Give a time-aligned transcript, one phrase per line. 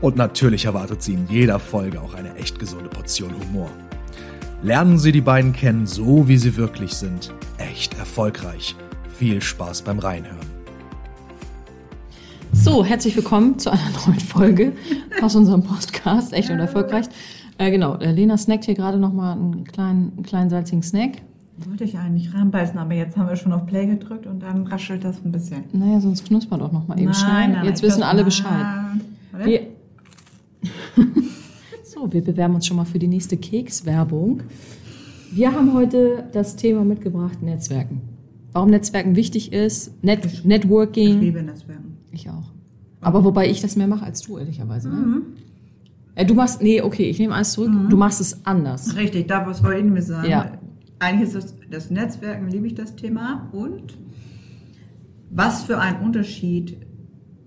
[0.00, 3.68] Und natürlich erwartet Sie in jeder Folge auch eine echt gesunde Portion Humor.
[4.62, 7.32] Lernen Sie die beiden kennen, so wie sie wirklich sind.
[7.58, 8.74] Echt erfolgreich.
[9.16, 10.38] Viel Spaß beim Reinhören.
[12.52, 14.72] So, herzlich willkommen zu einer neuen Folge
[15.22, 17.06] aus unserem Podcast, echt und erfolgreich.
[17.58, 21.18] Äh, genau, äh, Lena snackt hier gerade nochmal einen kleinen, einen kleinen salzigen Snack.
[21.68, 25.04] Wollte ich eigentlich reinbeißen, aber jetzt haben wir schon auf Play gedrückt und dann raschelt
[25.04, 25.64] das ein bisschen.
[25.72, 27.48] Naja, sonst knuspert auch nochmal eben Nein, schnell.
[27.48, 28.66] nein, Jetzt wissen alle Bescheid.
[29.32, 29.60] warte.
[32.00, 34.42] Wir so, wir bewerben uns schon mal für die nächste Kekswerbung.
[35.32, 38.00] Wir haben heute das Thema mitgebracht, Netzwerken.
[38.52, 41.20] Warum Netzwerken wichtig ist, Net Ich Networking.
[41.20, 41.98] liebe Netzwerken.
[42.10, 42.52] Ich auch.
[43.02, 44.88] Aber wobei ich das mehr mache als du, ehrlicherweise.
[44.88, 44.94] Ne?
[44.94, 45.22] Mhm.
[46.14, 47.70] Äh, du machst, nee, okay, ich nehme alles zurück.
[47.90, 48.96] Du machst es anders.
[48.96, 50.30] Richtig, da was wollte ich mir sagen.
[50.30, 50.52] Ja.
[51.00, 53.50] Eigentlich ist das, das Netzwerken, liebe ich das Thema.
[53.52, 53.98] Und
[55.30, 56.78] was für einen Unterschied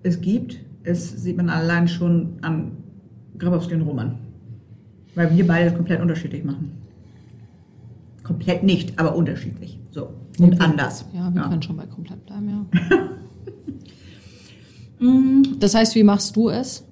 [0.04, 2.72] es gibt, ist, sieht man allein schon an
[3.36, 4.23] Grabowski und Roman.
[5.14, 6.72] Weil wir beide das komplett unterschiedlich machen.
[8.22, 9.78] Komplett nicht, aber unterschiedlich.
[9.90, 10.08] So.
[10.38, 11.04] Und wir- anders.
[11.14, 12.98] Ja, wir können schon bei komplett bleiben, ja.
[15.00, 16.84] Mm, Das heißt, wie machst du es?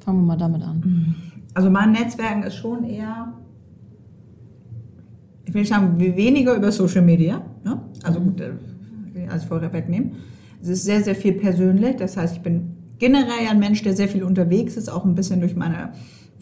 [0.00, 1.14] Fangen wir mal damit an.
[1.54, 3.32] Also mein Netzwerken ist schon eher,
[5.44, 7.42] ich will nicht sagen, we- weniger über Social Media.
[7.64, 7.80] Ne?
[8.02, 8.52] Also gut, äh,
[9.28, 10.12] alles vorher wegnehmen.
[10.62, 11.96] Es ist sehr, sehr viel persönlich.
[11.96, 15.40] Das heißt, ich bin generell ein Mensch, der sehr viel unterwegs ist, auch ein bisschen
[15.40, 15.92] durch meine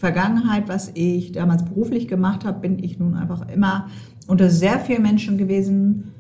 [0.05, 3.89] Vergangenheit, was ich damals beruflich gemacht habe, bin ich nun einfach immer
[4.27, 6.13] unter sehr vielen Menschen gewesen,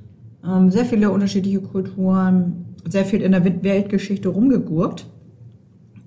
[0.42, 5.04] ähm, sehr viele unterschiedliche Kulturen, sehr viel in der Weltgeschichte rumgegurkt.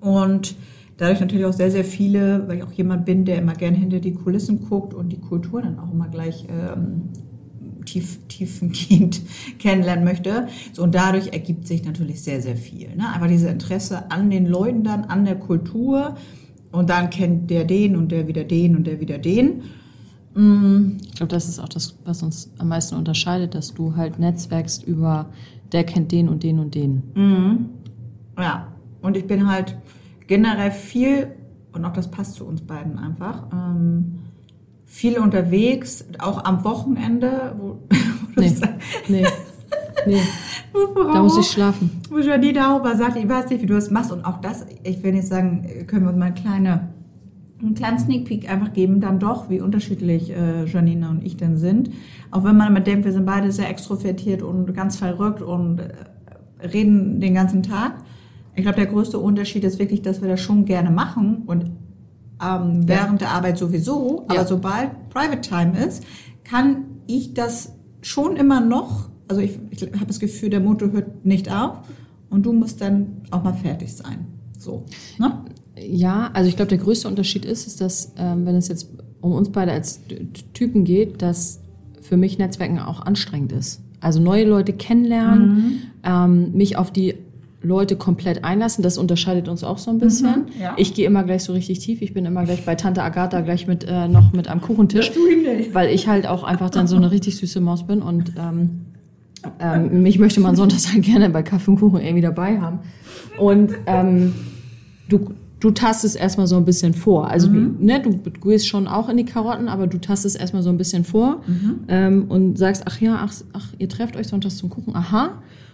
[0.00, 0.56] Und
[0.96, 4.00] dadurch natürlich auch sehr, sehr viele, weil ich auch jemand bin, der immer gern hinter
[4.00, 7.10] die Kulissen guckt und die Kultur dann auch immer gleich ähm,
[7.84, 9.22] tief, tiefengehend
[9.60, 10.48] kennenlernen möchte.
[10.72, 12.88] So, und dadurch ergibt sich natürlich sehr, sehr viel.
[12.96, 13.08] Ne?
[13.14, 16.16] Einfach dieses Interesse an den Leuten dann, an der Kultur.
[16.78, 19.62] Und dann kennt der den und der wieder den und der wieder den.
[20.34, 24.20] Mm, Ich glaube, das ist auch das, was uns am meisten unterscheidet, dass du halt
[24.20, 25.26] netzwerkst über,
[25.72, 27.02] der kennt den und den und den.
[27.16, 27.68] Mhm.
[28.38, 28.68] Ja,
[29.02, 29.76] und ich bin halt
[30.28, 31.32] generell viel,
[31.72, 34.20] und auch das passt zu uns beiden einfach, ähm,
[34.84, 37.66] viel unterwegs, auch am Wochenende, wo,
[38.36, 38.54] wo Nee,
[39.08, 39.26] nee,
[40.06, 40.20] nee,
[41.12, 41.90] da muss ich schlafen.
[42.10, 44.12] wo Janina Hauber sagt, ich weiß nicht, wie du das machst.
[44.12, 46.88] Und auch das, ich will nicht sagen, können wir uns mal eine kleine,
[47.60, 51.56] einen kleinen Sneak Peek einfach geben, dann doch, wie unterschiedlich äh, Janina und ich denn
[51.56, 51.90] sind.
[52.30, 56.66] Auch wenn man immer denkt, wir sind beide sehr extrovertiert und ganz verrückt und äh,
[56.66, 57.94] reden den ganzen Tag.
[58.54, 61.70] Ich glaube, der größte Unterschied ist wirklich, dass wir das schon gerne machen und
[62.44, 64.44] ähm, während der Arbeit sowieso, aber Ja.
[64.44, 66.04] sobald Private Time ist,
[66.44, 67.72] kann ich das
[68.02, 71.78] schon immer noch, also ich, ich habe das Gefühl, der Motor hört nicht auf
[72.30, 74.26] und du musst dann auch mal fertig sein.
[74.58, 74.84] So.
[75.18, 75.44] Ne?
[75.80, 78.88] Ja, also ich glaube, der größte Unterschied ist, ist, dass, ähm, wenn es jetzt
[79.20, 80.00] um uns beide als
[80.54, 81.60] Typen geht, dass
[82.00, 83.82] für mich Netzwerken auch anstrengend ist.
[84.00, 87.14] Also neue Leute kennenlernen, ähm, mich auf die
[87.60, 90.42] Leute komplett einlassen, das unterscheidet uns auch so ein bisschen.
[90.42, 90.74] Mhm, ja.
[90.76, 92.02] Ich gehe immer gleich so richtig tief.
[92.02, 95.10] Ich bin immer gleich bei Tante Agatha gleich mit äh, noch mit am Kuchentisch,
[95.72, 98.86] weil ich halt auch einfach dann so eine richtig süße Maus bin und ähm,
[99.60, 102.80] ähm, mich möchte man sonntags halt gerne bei Kaffee und Kuchen irgendwie dabei haben.
[103.38, 104.34] Und ähm,
[105.08, 107.28] du, du tastest erstmal so ein bisschen vor.
[107.28, 110.70] Also du, ne, du, gehst schon auch in die Karotten, aber du tastest erstmal so
[110.70, 111.42] ein bisschen vor
[111.88, 115.32] ähm, und sagst, ach ja, ach, ach, ihr trefft euch sonntags zum Kuchen, aha.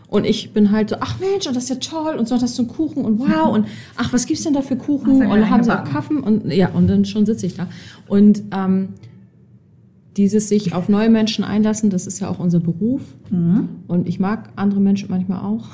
[0.08, 2.68] Und ich bin halt so, ach Mensch, und das ist ja toll, und sonntags zum
[2.68, 5.22] Kuchen und wow, und ach, was gibt's denn da für Kuchen?
[5.22, 5.84] Und dann haben sie auch.
[5.84, 7.66] Kaffen und ja, und dann schon sitze ich da.
[8.06, 8.90] Und ähm,
[10.16, 13.02] dieses sich auf neue Menschen einlassen, das ist ja auch unser Beruf.
[13.88, 15.66] Und ich mag andere Menschen manchmal auch.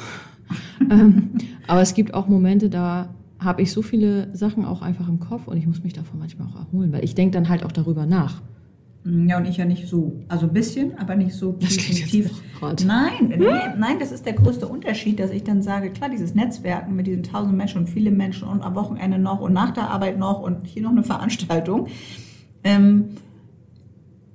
[0.91, 1.31] ähm,
[1.67, 5.47] aber es gibt auch Momente, da habe ich so viele Sachen auch einfach im Kopf
[5.49, 8.07] und ich muss mich davon manchmal auch erholen, weil ich denke dann halt auch darüber
[8.07, 8.43] nach.
[9.05, 10.13] Ja, und ich ja nicht so.
[10.29, 11.99] Also ein bisschen, aber nicht so Das tief.
[11.99, 12.31] jetzt tief.
[12.85, 13.47] Nein, nee,
[13.79, 17.23] nein, das ist der größte Unterschied, dass ich dann sage, klar, dieses Netzwerken mit diesen
[17.23, 20.67] tausend Menschen und viele Menschen und am Wochenende noch und nach der Arbeit noch und
[20.67, 21.87] hier noch eine Veranstaltung,
[22.63, 23.11] ähm,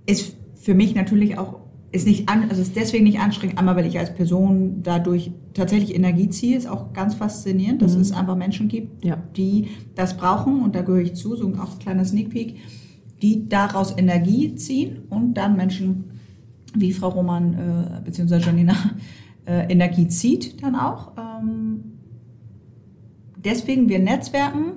[0.05, 1.59] ist für mich natürlich auch,
[1.91, 5.95] ist nicht an, also ist deswegen nicht anstrengend, einmal weil ich als Person dadurch tatsächlich
[5.95, 9.17] Energie ziehe, ist auch ganz faszinierend, dass es einfach Menschen gibt, Ja.
[9.37, 12.55] die das brauchen und da gehöre ich zu, so auch ein kleiner Sneak Peek.
[13.21, 16.05] die daraus Energie ziehen und dann Menschen
[16.75, 18.39] wie Frau Roman äh, bzw.
[18.39, 18.75] Janina
[19.45, 21.13] äh, Energie zieht dann auch.
[21.17, 21.79] Ähm,
[23.37, 24.73] deswegen wir Netzwerken,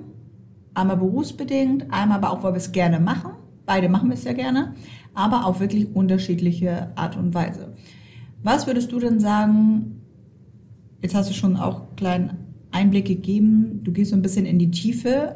[0.73, 3.31] einmal berufsbedingt, einmal aber auch, weil wir es gerne machen.
[3.65, 4.73] Beide machen wir es ja gerne,
[5.13, 7.73] aber auf wirklich unterschiedliche Art und Weise.
[8.43, 10.01] Was würdest du denn sagen,
[11.01, 12.37] jetzt hast du schon auch kleinen
[12.71, 15.35] Einblick gegeben, du gehst so ein bisschen in die Tiefe,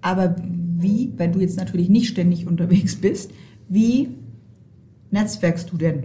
[0.00, 0.36] aber
[0.78, 3.32] wie, wenn du jetzt natürlich nicht ständig unterwegs bist,
[3.68, 4.10] wie
[5.10, 6.04] netzwerkst du denn?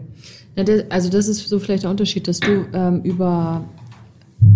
[0.89, 3.63] Also das ist so vielleicht der Unterschied, dass du ähm, über,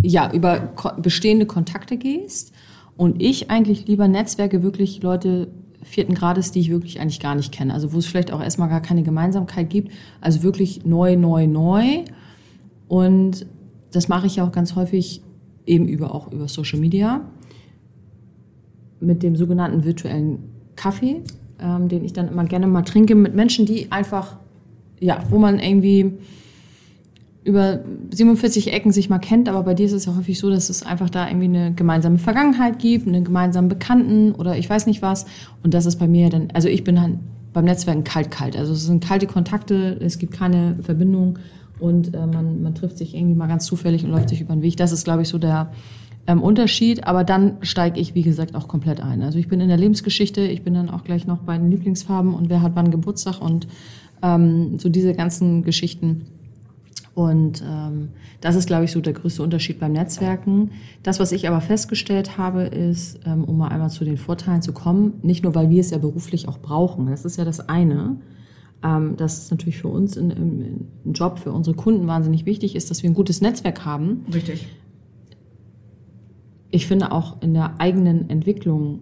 [0.01, 2.53] ja, über bestehende Kontakte gehst
[2.97, 5.47] und ich eigentlich lieber netzwerke wirklich Leute
[5.85, 7.73] vierten Grades, die ich wirklich eigentlich gar nicht kenne.
[7.73, 9.91] Also wo es vielleicht auch erstmal gar keine Gemeinsamkeit gibt.
[10.19, 12.03] Also wirklich neu, neu, neu.
[12.87, 13.45] Und
[13.91, 15.21] das mache ich ja auch ganz häufig
[15.65, 17.21] eben über auch über Social Media
[18.99, 20.39] mit dem sogenannten virtuellen
[20.75, 21.21] Kaffee,
[21.59, 24.37] ähm, den ich dann immer gerne mal trinke mit Menschen, die einfach,
[24.99, 26.13] ja, wo man irgendwie
[27.45, 27.79] über
[28.11, 30.83] 47 Ecken sich mal kennt, aber bei dir ist es ja häufig so, dass es
[30.83, 35.25] einfach da irgendwie eine gemeinsame Vergangenheit gibt, einen gemeinsamen Bekannten oder ich weiß nicht was.
[35.63, 37.19] Und das ist bei mir dann, also ich bin dann
[37.53, 38.57] beim Netzwerken kalt-kalt.
[38.57, 41.37] Also es sind kalte Kontakte, es gibt keine Verbindung
[41.79, 44.63] und äh, man, man trifft sich irgendwie mal ganz zufällig und läuft sich über den
[44.63, 44.75] Weg.
[44.77, 45.71] Das ist, glaube ich, so der
[46.25, 47.05] ähm, Unterschied.
[47.05, 49.21] Aber dann steige ich, wie gesagt, auch komplett ein.
[49.21, 52.33] Also ich bin in der Lebensgeschichte, ich bin dann auch gleich noch bei den Lieblingsfarben
[52.33, 53.67] und wer hat wann Geburtstag und
[54.23, 56.25] ähm, so diese ganzen Geschichten.
[57.15, 58.09] Und ähm,
[58.41, 60.71] das ist, glaube ich, so der größte Unterschied beim Netzwerken.
[61.01, 64.73] Das, was ich aber festgestellt habe, ist, ähm, um mal einmal zu den Vorteilen zu
[64.73, 68.17] kommen, nicht nur, weil wir es ja beruflich auch brauchen, das ist ja das eine,
[68.83, 72.75] ähm, dass es natürlich für uns in, im, im Job, für unsere Kunden wahnsinnig wichtig
[72.75, 74.25] ist, dass wir ein gutes Netzwerk haben.
[74.33, 74.67] Richtig.
[76.69, 78.99] Ich finde auch in der eigenen Entwicklung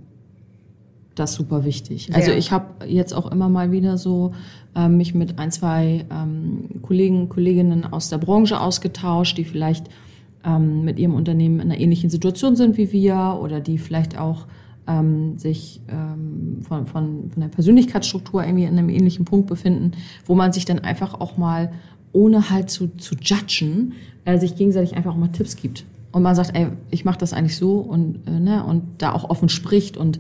[1.15, 2.09] das super wichtig.
[2.13, 4.33] Also ich habe jetzt auch immer mal wieder so
[4.75, 9.87] äh, mich mit ein, zwei ähm, Kollegen, Kolleginnen aus der Branche ausgetauscht, die vielleicht
[10.43, 14.45] ähm, mit ihrem Unternehmen in einer ähnlichen Situation sind wie wir oder die vielleicht auch
[14.87, 19.91] ähm, sich ähm, von, von, von der Persönlichkeitsstruktur irgendwie in einem ähnlichen Punkt befinden,
[20.25, 21.71] wo man sich dann einfach auch mal,
[22.11, 23.93] ohne halt zu, zu judgen,
[24.25, 25.85] äh, sich gegenseitig einfach auch mal Tipps gibt.
[26.11, 29.29] Und man sagt, ey, ich mache das eigentlich so und, äh, ne, und da auch
[29.29, 30.19] offen spricht und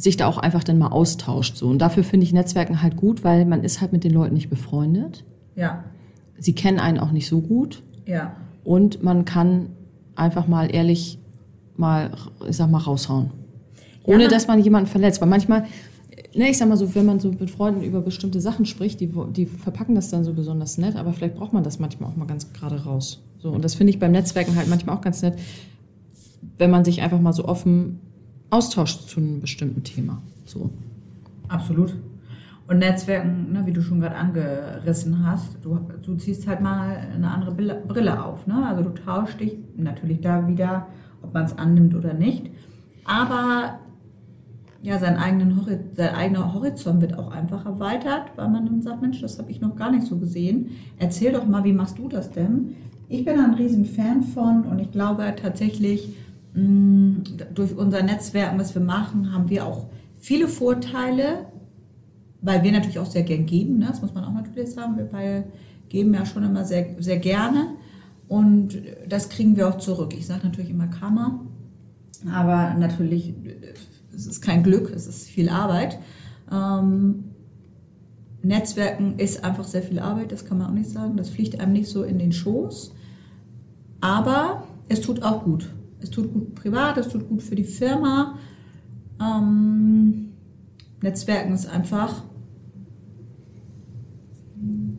[0.00, 1.56] sich da auch einfach dann mal austauscht.
[1.56, 1.68] So.
[1.68, 4.48] Und dafür finde ich Netzwerken halt gut, weil man ist halt mit den Leuten nicht
[4.48, 5.24] befreundet.
[5.56, 5.84] Ja.
[6.38, 7.82] Sie kennen einen auch nicht so gut.
[8.06, 8.34] Ja.
[8.64, 9.68] Und man kann
[10.14, 11.18] einfach mal ehrlich
[11.76, 12.12] mal,
[12.48, 13.30] ich sag mal, raushauen.
[14.04, 15.20] Ohne ja, dass man jemanden verletzt.
[15.20, 15.66] Weil manchmal,
[16.34, 19.10] ne, ich sag mal so, wenn man so mit Freunden über bestimmte Sachen spricht, die,
[19.36, 22.26] die verpacken das dann so besonders nett, aber vielleicht braucht man das manchmal auch mal
[22.26, 23.22] ganz gerade raus.
[23.38, 25.38] So, und das finde ich beim Netzwerken halt manchmal auch ganz nett,
[26.56, 28.00] wenn man sich einfach mal so offen
[28.50, 30.20] austauscht zu einem bestimmten Thema.
[30.44, 30.70] So.
[31.48, 31.94] Absolut.
[32.66, 37.28] Und Netzwerken, ne, wie du schon gerade angerissen hast, du, du ziehst halt mal eine
[37.28, 38.46] andere Brille auf.
[38.46, 38.64] Ne?
[38.64, 40.86] Also du tauschst dich natürlich da wieder,
[41.22, 42.50] ob man es annimmt oder nicht.
[43.04, 43.80] Aber
[44.82, 45.60] ja, sein, eigenen
[45.94, 49.60] sein eigener Horizont wird auch einfach erweitert, weil man dann sagt, Mensch, das habe ich
[49.60, 50.70] noch gar nicht so gesehen.
[50.98, 52.76] Erzähl doch mal, wie machst du das denn?
[53.08, 56.14] Ich bin ein riesen Fan von und ich glaube tatsächlich,
[56.52, 59.86] durch unser Netzwerk, was wir machen, haben wir auch
[60.18, 61.46] viele Vorteile,
[62.42, 63.78] weil wir natürlich auch sehr gern geben.
[63.78, 63.86] Ne?
[63.88, 64.96] Das muss man auch natürlich sagen.
[64.96, 65.44] Wir beide
[65.88, 67.74] geben ja schon immer sehr, sehr gerne.
[68.28, 70.14] Und das kriegen wir auch zurück.
[70.16, 71.40] Ich sage natürlich immer Karma,
[72.32, 73.34] aber natürlich,
[74.14, 75.98] es ist kein Glück, es ist viel Arbeit.
[76.50, 77.24] Ähm,
[78.42, 81.16] Netzwerken ist einfach sehr viel Arbeit, das kann man auch nicht sagen.
[81.16, 82.94] Das fliegt einem nicht so in den Schoß.
[84.00, 85.68] Aber es tut auch gut.
[86.00, 88.38] Es tut gut privat, es tut gut für die Firma.
[89.20, 90.30] Ähm,
[91.02, 92.22] Netzwerken ist einfach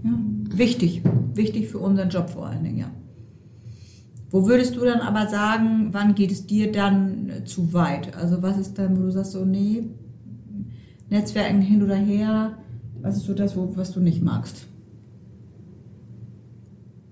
[0.04, 0.12] ja,
[0.54, 1.02] wichtig.
[1.34, 2.92] Wichtig für unseren Job vor allen Dingen, ja.
[4.30, 8.16] Wo würdest du dann aber sagen, wann geht es dir dann zu weit?
[8.16, 9.84] Also was ist dann, wo du sagst, so nee,
[11.10, 12.58] Netzwerken hin oder her,
[13.02, 14.68] was ist so das, wo, was du nicht magst?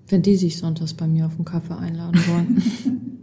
[0.08, 2.62] Wenn die sich sonntags bei mir auf den Kaffee einladen wollen.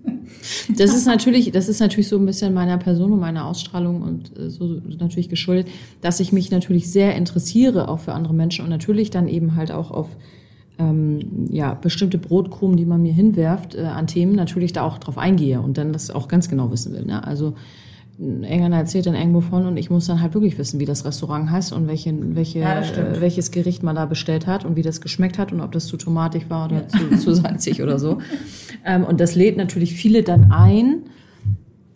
[0.77, 4.39] Das ist natürlich, das ist natürlich so ein bisschen meiner Person und meiner Ausstrahlung und
[4.39, 5.69] äh, so natürlich geschuldet,
[6.01, 9.73] dass ich mich natürlich sehr interessiere auch für andere Menschen und natürlich dann eben halt
[9.73, 10.09] auch auf
[10.79, 15.19] ähm, ja, bestimmte Brotkrumen, die man mir hinwerft äh, an Themen, natürlich da auch drauf
[15.19, 17.05] eingehe und dann das auch ganz genau wissen will.
[17.05, 17.25] Ne?
[17.25, 17.55] Also
[18.19, 21.51] Engländer erzählt dann irgendwo von und ich muss dann halt wirklich wissen, wie das Restaurant
[21.51, 25.03] heißt und welche, welche, ja, äh, welches Gericht man da bestellt hat und wie das
[25.03, 26.89] geschmeckt hat und ob das zu tomatig war oder ja.
[26.89, 28.19] zu, zu salzig oder so.
[28.85, 31.03] Ähm, und das lädt natürlich viele dann ein,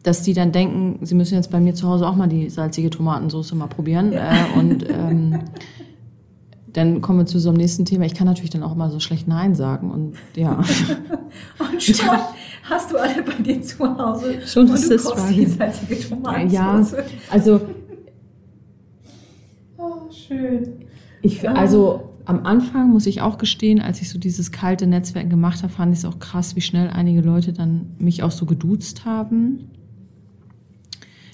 [0.02, 2.90] dass die dann denken, sie müssen jetzt bei mir zu Hause auch mal die salzige
[2.90, 4.12] Tomatensauce mal probieren.
[4.12, 4.30] Ja.
[4.30, 5.38] Äh, und ähm,
[6.72, 8.04] dann kommen wir zu so einem nächsten Thema.
[8.04, 10.58] Ich kann natürlich dann auch immer so schlecht Nein sagen und ja.
[11.58, 12.08] und schon
[12.62, 16.92] hast du alle bei dir zu Hause schon und du kochst die salzige Tomatensauce.
[16.92, 16.98] Ja,
[17.30, 17.60] also
[19.76, 20.86] oh, schön.
[21.22, 25.62] Ich, also am Anfang muss ich auch gestehen, als ich so dieses kalte Netzwerk gemacht
[25.62, 29.04] habe, fand ich es auch krass, wie schnell einige Leute dann mich auch so geduzt
[29.04, 29.70] haben.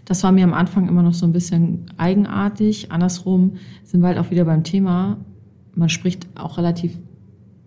[0.06, 2.90] Das war mir am Anfang immer noch so ein bisschen eigenartig.
[2.92, 5.18] Andersrum sind wir halt auch wieder beim Thema.
[5.74, 6.92] Man spricht auch relativ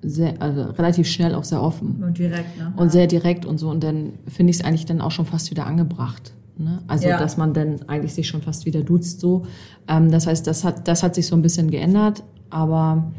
[0.02, 2.02] sehr, also relativ schnell auch sehr offen.
[2.02, 2.74] Und direkt, ne?
[2.78, 3.70] Und sehr direkt und so.
[3.70, 6.34] Und dann finde ich es eigentlich dann auch schon fast wieder angebracht.
[6.58, 6.80] Ne?
[6.88, 7.20] Also, ja.
[7.20, 9.44] dass man dann eigentlich sich schon fast wieder duzt so.
[9.88, 12.24] Ähm, das heißt, das hat, das hat sich so ein bisschen geändert.
[12.50, 13.12] Aber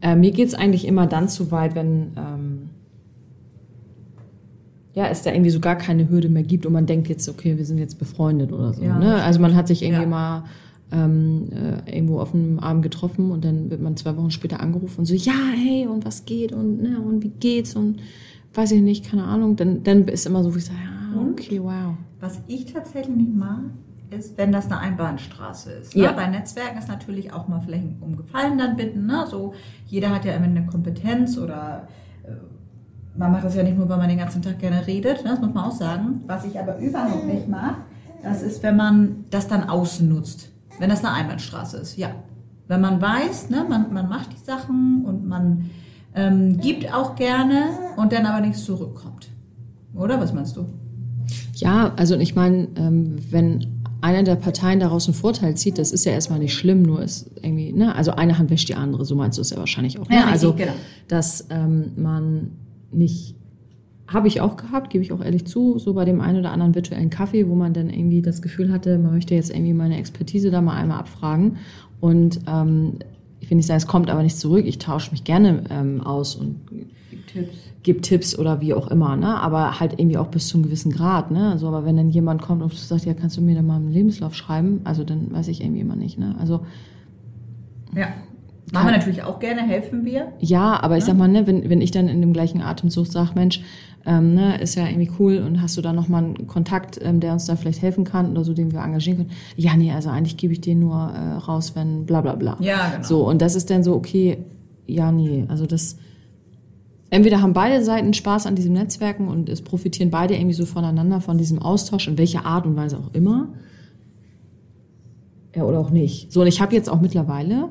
[0.00, 2.70] äh, mir geht's eigentlich immer dann zu weit, wenn ähm,
[4.94, 7.56] ja, es da irgendwie so gar keine Hürde mehr gibt und man denkt jetzt, okay,
[7.56, 8.82] wir sind jetzt befreundet oder so.
[8.82, 9.22] Ja, ne?
[9.22, 10.08] Also man hat sich irgendwie ja.
[10.08, 10.44] mal
[10.92, 15.00] ähm, äh, irgendwo auf einem Abend getroffen und dann wird man zwei Wochen später angerufen
[15.00, 18.00] und so, ja, hey, und was geht und, ne, und wie geht's und
[18.54, 19.56] weiß ich nicht, keine Ahnung.
[19.56, 21.94] Dann, dann ist immer so, wie ich sage, ja, okay, wow.
[22.20, 23.62] Was ich tatsächlich nicht mag,
[24.10, 25.96] ist, wenn das eine Einbahnstraße ist.
[25.96, 26.02] Ne?
[26.02, 26.12] Ja.
[26.12, 29.06] Bei Netzwerken ist natürlich auch mal vielleicht um Gefallen dann bitten.
[29.06, 29.24] Ne?
[29.28, 29.54] So,
[29.86, 31.88] jeder hat ja immer eine Kompetenz oder
[32.24, 32.32] äh,
[33.16, 35.30] man macht das ja nicht nur, weil man den ganzen Tag gerne redet, ne?
[35.30, 36.22] das muss man auch sagen.
[36.26, 37.76] Was ich aber überhaupt nicht mag,
[38.22, 40.50] das ist, wenn man das dann ausnutzt.
[40.78, 42.10] Wenn das eine Einbahnstraße ist, ja.
[42.68, 45.70] Wenn man weiß, ne, man, man macht die Sachen und man
[46.14, 47.64] ähm, gibt auch gerne
[47.96, 49.28] und dann aber nichts zurückkommt.
[49.94, 50.66] Oder was meinst du?
[51.54, 56.04] Ja, also ich meine, ähm, wenn einer der Parteien daraus einen Vorteil zieht, das ist
[56.04, 59.14] ja erstmal nicht schlimm, nur ist irgendwie, ne, also eine Hand wäscht die andere, so
[59.14, 60.08] meinst du es ja wahrscheinlich auch.
[60.08, 60.16] Ne?
[60.16, 60.72] Ja, also, genau.
[61.08, 62.52] dass ähm, man
[62.92, 63.34] nicht,
[64.06, 66.74] habe ich auch gehabt, gebe ich auch ehrlich zu, so bei dem einen oder anderen
[66.74, 70.50] virtuellen Kaffee, wo man dann irgendwie das Gefühl hatte, man möchte jetzt irgendwie meine Expertise
[70.50, 71.56] da mal einmal abfragen.
[72.00, 72.98] Und ähm,
[73.40, 76.36] ich will nicht sagen, es kommt aber nicht zurück, ich tausche mich gerne ähm, aus
[76.36, 76.56] und
[77.26, 79.40] Tipps gibt Tipps oder wie auch immer, ne?
[79.40, 81.50] Aber halt irgendwie auch bis zu einem gewissen Grad, ne?
[81.50, 83.90] Also, aber wenn dann jemand kommt und sagt, ja, kannst du mir da mal einen
[83.90, 84.80] Lebenslauf schreiben?
[84.84, 86.36] Also, dann weiß ich irgendwie immer nicht, ne?
[86.38, 86.64] Also.
[87.94, 88.08] Ja.
[88.72, 90.32] Machen wir natürlich auch gerne, helfen wir.
[90.40, 93.32] Ja, aber ich sag mal, ne, wenn, wenn ich dann in dem gleichen Atemzug sage,
[93.34, 93.60] Mensch,
[94.06, 97.34] ähm, ne, ist ja irgendwie cool und hast du da nochmal einen Kontakt, ähm, der
[97.34, 99.30] uns da vielleicht helfen kann oder so, den wir engagieren können?
[99.56, 102.56] Ja, nee, also eigentlich gebe ich den nur äh, raus, wenn bla bla bla.
[102.60, 103.04] Ja, genau.
[103.04, 104.38] So, und das ist dann so, okay,
[104.86, 105.98] ja, nee, also das,
[107.10, 111.20] entweder haben beide Seiten Spaß an diesem Netzwerken und es profitieren beide irgendwie so voneinander,
[111.20, 113.48] von diesem Austausch, in welcher Art und Weise auch immer.
[115.54, 116.32] Ja, oder auch nicht.
[116.32, 117.68] So, und ich habe jetzt auch mittlerweile,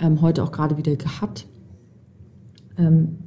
[0.00, 1.46] ähm, heute auch gerade wieder gehabt,
[2.78, 3.18] ähm,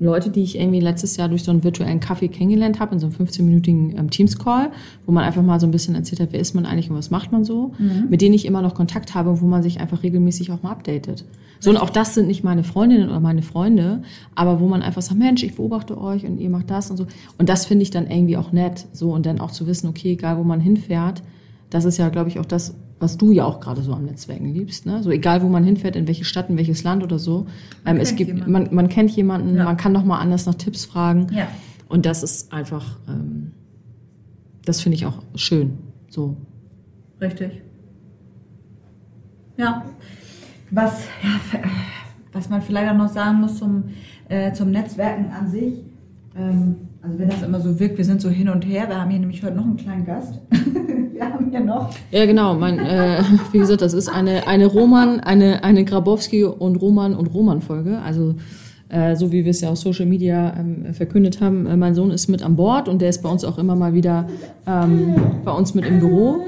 [0.00, 3.06] Leute, die ich irgendwie letztes Jahr durch so einen virtuellen Kaffee kennengelernt habe, in so
[3.06, 4.70] einem 15-minütigen ähm, Teams-Call,
[5.06, 7.10] wo man einfach mal so ein bisschen erzählt hat, wer ist man eigentlich und was
[7.10, 8.08] macht man so, mhm.
[8.10, 11.24] mit denen ich immer noch Kontakt habe, wo man sich einfach regelmäßig auch mal updatet.
[11.60, 14.02] So, und auch das sind nicht meine Freundinnen oder meine Freunde,
[14.34, 17.06] aber wo man einfach sagt, Mensch, ich beobachte euch und ihr macht das und so.
[17.38, 20.12] Und das finde ich dann irgendwie auch nett, so, und dann auch zu wissen, okay,
[20.12, 21.22] egal wo man hinfährt,
[21.74, 24.46] das ist ja, glaube ich, auch das, was du ja auch gerade so am Netzwerken
[24.54, 24.86] liebst.
[24.86, 25.02] Ne?
[25.02, 27.48] So egal, wo man hinfährt, in welche Stadt, in welches Land oder so.
[27.84, 29.64] Ähm, es gibt, man, man kennt jemanden, ja.
[29.64, 31.26] man kann noch mal anders nach Tipps fragen.
[31.32, 31.48] Ja.
[31.88, 33.50] Und das ist einfach, ähm,
[34.64, 35.78] das finde ich auch schön.
[36.08, 36.36] So.
[37.20, 37.60] Richtig.
[39.56, 39.84] Ja.
[40.70, 41.58] Was, ja,
[42.32, 43.86] was man vielleicht auch noch sagen muss zum,
[44.28, 45.82] äh, zum Netzwerken an sich.
[46.36, 48.88] Ähm, also wenn das immer so wirkt, wir sind so hin und her.
[48.88, 50.40] Wir haben hier nämlich heute noch einen kleinen Gast.
[51.12, 51.90] wir haben hier noch.
[52.10, 52.54] Ja, genau.
[52.54, 57.26] Mein, äh, wie gesagt, das ist eine, eine Roman, eine, eine Grabowski und Roman und
[57.26, 57.98] Roman Folge.
[57.98, 58.36] Also
[58.88, 61.66] äh, so wie wir es ja auf Social Media ähm, verkündet haben.
[61.66, 63.92] Äh, mein Sohn ist mit an Bord und der ist bei uns auch immer mal
[63.92, 64.26] wieder
[64.66, 66.40] ähm, bei uns mit im Büro.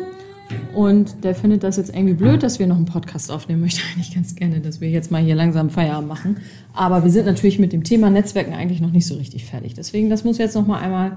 [0.75, 3.62] Und der findet das jetzt irgendwie blöd, dass wir noch einen Podcast aufnehmen.
[3.62, 6.37] Möchte eigentlich ganz gerne, dass wir jetzt mal hier langsam Feierabend machen.
[6.75, 9.75] Aber wir sind natürlich mit dem Thema Netzwerken eigentlich noch nicht so richtig fertig.
[9.75, 11.17] Deswegen, das muss jetzt noch mal einmal,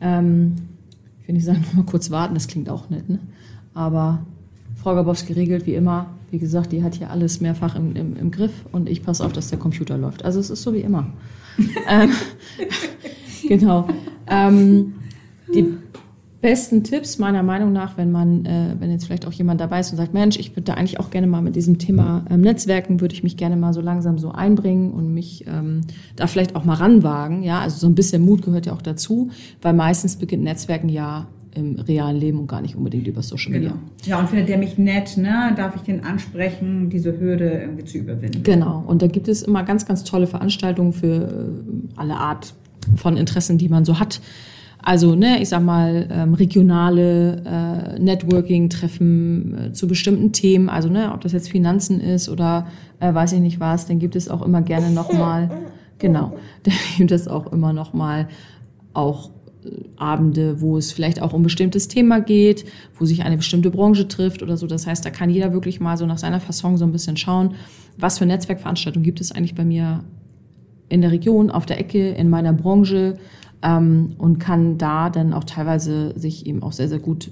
[0.00, 0.54] ähm,
[1.20, 2.34] ich will nicht sagen, noch mal kurz warten.
[2.34, 3.18] Das klingt auch nett, ne?
[3.74, 4.24] Aber
[4.76, 6.10] Frau Gabowski regelt wie immer.
[6.30, 9.32] Wie gesagt, die hat hier alles mehrfach im, im, im Griff und ich passe auf,
[9.32, 10.24] dass der Computer läuft.
[10.24, 11.12] Also es ist so wie immer.
[11.88, 12.10] ähm,
[13.48, 13.88] genau.
[14.26, 14.94] Ähm,
[15.54, 15.74] die
[16.42, 19.92] besten Tipps meiner Meinung nach, wenn man, äh, wenn jetzt vielleicht auch jemand dabei ist
[19.92, 23.00] und sagt, Mensch, ich würde da eigentlich auch gerne mal mit diesem Thema ähm, Netzwerken,
[23.00, 25.82] würde ich mich gerne mal so langsam so einbringen und mich ähm,
[26.16, 27.42] da vielleicht auch mal ranwagen.
[27.42, 29.30] Ja, also so ein bisschen Mut gehört ja auch dazu,
[29.62, 33.70] weil meistens beginnt Netzwerken ja im realen Leben und gar nicht unbedingt über Social Media.
[33.70, 33.82] Genau.
[34.04, 35.52] Ja, und findet der mich nett, ne?
[35.56, 38.42] darf ich den ansprechen, diese Hürde irgendwie zu überwinden.
[38.42, 42.54] Genau, und da gibt es immer ganz, ganz tolle Veranstaltungen für äh, alle Art
[42.96, 44.20] von Interessen, die man so hat.
[44.82, 51.12] Also, ne, ich sag mal, ähm, regionale äh, Networking-Treffen äh, zu bestimmten Themen, also ne,
[51.14, 52.66] ob das jetzt Finanzen ist oder
[52.98, 55.50] äh, weiß ich nicht was, dann gibt es auch immer gerne nochmal,
[55.98, 58.26] genau, dann gibt es auch immer nochmal
[58.92, 59.30] auch
[59.64, 62.64] äh, Abende, wo es vielleicht auch um bestimmtes Thema geht,
[62.98, 64.66] wo sich eine bestimmte Branche trifft oder so.
[64.66, 67.54] Das heißt, da kann jeder wirklich mal so nach seiner Fasson so ein bisschen schauen,
[67.98, 70.02] was für Netzwerkveranstaltungen gibt es eigentlich bei mir
[70.88, 73.16] in der Region, auf der Ecke, in meiner Branche,
[73.62, 77.30] ähm, und kann da dann auch teilweise sich eben auch sehr, sehr gut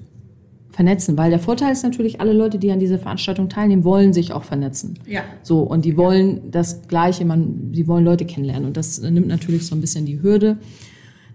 [0.70, 1.18] vernetzen.
[1.18, 4.44] Weil der Vorteil ist natürlich, alle Leute, die an dieser Veranstaltung teilnehmen, wollen sich auch
[4.44, 4.98] vernetzen.
[5.06, 5.22] Ja.
[5.42, 8.66] So, und die wollen das Gleiche, man, die wollen Leute kennenlernen.
[8.66, 10.58] Und das nimmt natürlich so ein bisschen die Hürde.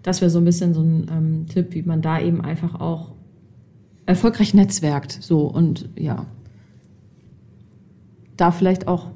[0.02, 3.12] Das wäre so ein bisschen so ein ähm, Tipp, wie man da eben einfach auch
[4.06, 5.18] erfolgreich netzwerkt.
[5.20, 6.26] So, und ja.
[8.36, 9.08] Da vielleicht auch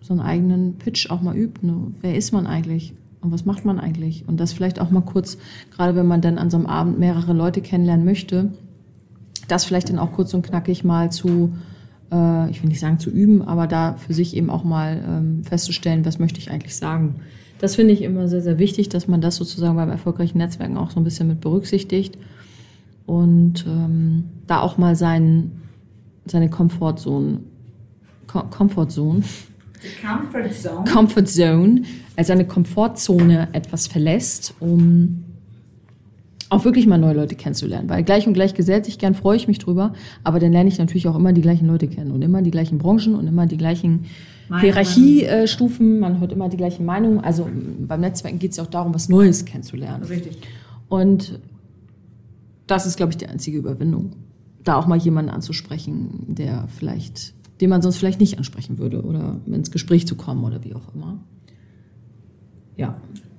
[0.00, 1.66] so einen eigenen Pitch auch mal übt.
[1.66, 1.92] Ne?
[2.00, 2.94] Wer ist man eigentlich?
[3.20, 4.26] Und was macht man eigentlich?
[4.28, 5.38] Und das vielleicht auch mal kurz,
[5.74, 8.52] gerade wenn man dann an so einem Abend mehrere Leute kennenlernen möchte,
[9.48, 11.52] das vielleicht dann auch kurz und knackig mal zu,
[12.12, 15.44] äh, ich will nicht sagen zu üben, aber da für sich eben auch mal ähm,
[15.44, 17.16] festzustellen, was möchte ich eigentlich sagen.
[17.58, 20.90] Das finde ich immer sehr, sehr wichtig, dass man das sozusagen beim erfolgreichen Netzwerken auch
[20.90, 22.18] so ein bisschen mit berücksichtigt
[23.06, 25.52] und ähm, da auch mal sein,
[26.26, 27.40] seine Komfortzone,
[28.26, 29.22] Komfortzone,
[30.02, 30.90] Comfort Zone.
[30.90, 31.82] Comfort Zone,
[32.16, 35.24] also eine Komfortzone etwas verlässt, um
[36.48, 37.88] auch wirklich mal neue Leute kennenzulernen.
[37.88, 39.92] Weil gleich und gleich gesellt sich gern, freue ich mich drüber,
[40.22, 42.78] aber dann lerne ich natürlich auch immer die gleichen Leute kennen und immer die gleichen
[42.78, 44.06] Branchen und immer die gleichen
[44.60, 47.20] Hierarchiestufen, man hört immer die gleichen Meinungen.
[47.20, 47.48] Also
[47.80, 50.04] beim Netzwerken geht es ja auch darum, was Neues kennenzulernen.
[50.04, 50.38] Richtig.
[50.88, 51.40] Und
[52.68, 54.12] das ist, glaube ich, die einzige Überwindung.
[54.62, 59.40] Da auch mal jemanden anzusprechen, der vielleicht den man sonst vielleicht nicht ansprechen würde oder
[59.46, 61.18] ins Gespräch zu kommen oder wie auch immer.
[62.76, 62.96] Ja,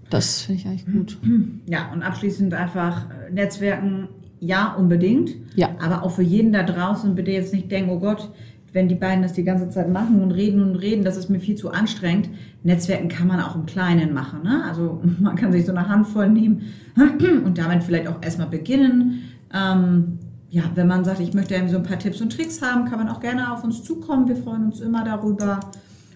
[0.09, 1.17] das finde ich eigentlich gut.
[1.69, 4.07] Ja, und abschließend einfach äh, Netzwerken,
[4.39, 5.31] ja, unbedingt.
[5.55, 5.69] Ja.
[5.81, 8.31] Aber auch für jeden da draußen bitte jetzt nicht denken, oh Gott,
[8.73, 11.39] wenn die beiden das die ganze Zeit machen und reden und reden, das ist mir
[11.39, 12.29] viel zu anstrengend.
[12.63, 14.43] Netzwerken kann man auch im Kleinen machen.
[14.43, 14.63] Ne?
[14.65, 16.61] Also man kann sich so eine Handvoll nehmen
[17.45, 19.23] und damit vielleicht auch erstmal beginnen.
[19.53, 20.19] Ähm,
[20.57, 22.97] ja, wenn man sagt, ich möchte irgendwie so ein paar Tipps und Tricks haben, kann
[22.97, 24.27] man auch gerne auf uns zukommen.
[24.27, 25.59] Wir freuen uns immer darüber.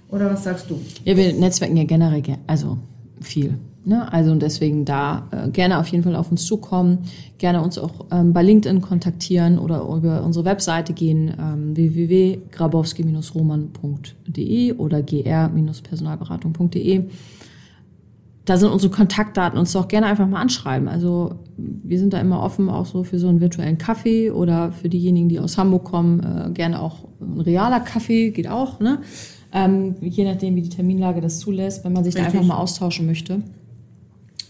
[0.10, 0.82] Oder was sagst du?
[1.06, 2.80] Ja, wir netzwerken ja generell, also
[3.22, 3.60] viel.
[3.86, 4.12] Ne?
[4.12, 7.06] Also deswegen da äh, gerne auf jeden Fall auf uns zukommen,
[7.38, 15.04] gerne uns auch ähm, bei LinkedIn kontaktieren oder über unsere Webseite gehen, ähm, www.grabowski-roman.de oder
[15.04, 17.04] gr-personalberatung.de
[18.46, 20.88] da sind unsere Kontaktdaten, uns doch gerne einfach mal anschreiben.
[20.88, 24.90] Also wir sind da immer offen, auch so für so einen virtuellen Kaffee oder für
[24.90, 29.00] diejenigen, die aus Hamburg kommen, äh, gerne auch ein realer Kaffee, geht auch, ne?
[29.54, 32.32] Ähm, je nachdem, wie die Terminlage das zulässt, wenn man sich Richtig.
[32.32, 33.44] da einfach mal austauschen möchte.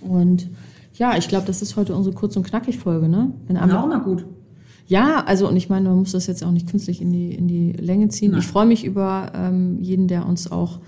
[0.02, 0.48] Und
[0.94, 3.34] ja, ich glaube, das ist heute unsere kurz und knackig Folge, ne?
[3.48, 4.26] Wenn auch mal gut.
[4.88, 7.48] Ja, also und ich meine, man muss das jetzt auch nicht künstlich in die, in
[7.48, 8.32] die Länge ziehen.
[8.32, 8.42] Nein.
[8.42, 10.80] Ich freue mich über ähm, jeden, der uns auch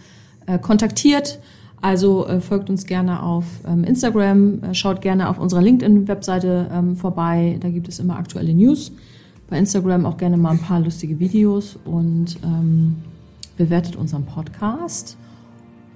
[0.45, 1.39] äh, kontaktiert.
[1.83, 6.95] Also äh, folgt uns gerne auf ähm, Instagram, äh, schaut gerne auf unserer LinkedIn-Webseite ähm,
[6.95, 7.57] vorbei.
[7.59, 8.93] Da gibt es immer aktuelle News.
[9.49, 12.95] Bei Instagram auch gerne mal ein paar lustige Videos und ähm,
[13.57, 15.17] bewertet unseren Podcast.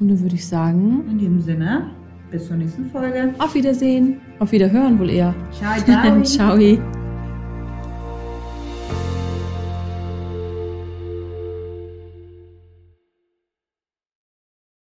[0.01, 1.05] Und dann würde ich sagen.
[1.09, 1.85] In diesem Sinne,
[2.31, 3.33] bis zur nächsten Folge.
[3.39, 4.17] Auf Wiedersehen.
[4.39, 5.33] Auf Wiederhören wohl eher.
[5.57, 6.21] Ciao, ciao.
[6.57, 6.96] ciao.